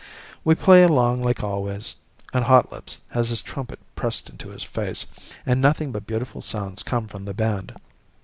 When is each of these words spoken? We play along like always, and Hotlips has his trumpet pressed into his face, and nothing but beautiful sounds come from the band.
We 0.43 0.55
play 0.55 0.81
along 0.81 1.21
like 1.21 1.43
always, 1.43 1.95
and 2.33 2.45
Hotlips 2.45 2.97
has 3.09 3.29
his 3.29 3.43
trumpet 3.43 3.77
pressed 3.95 4.31
into 4.31 4.49
his 4.49 4.63
face, 4.63 5.05
and 5.45 5.61
nothing 5.61 5.91
but 5.91 6.07
beautiful 6.07 6.41
sounds 6.41 6.81
come 6.81 7.07
from 7.07 7.25
the 7.25 7.35
band. 7.35 7.75